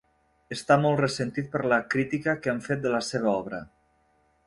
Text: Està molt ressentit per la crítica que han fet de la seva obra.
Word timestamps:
Està 0.55 0.77
molt 0.85 1.01
ressentit 1.01 1.53
per 1.57 1.63
la 1.73 1.79
crítica 1.97 2.37
que 2.47 2.55
han 2.57 2.65
fet 2.71 2.85
de 2.87 2.95
la 2.97 3.07
seva 3.13 3.33
obra. 3.39 3.65